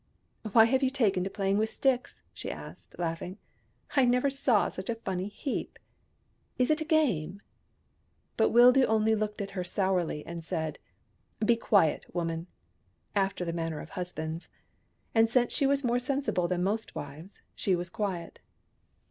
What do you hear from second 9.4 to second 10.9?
at her sourly, and said,"